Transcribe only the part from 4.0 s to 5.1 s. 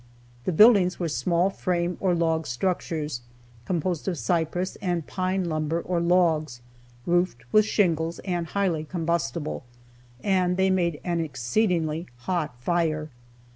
of cypress and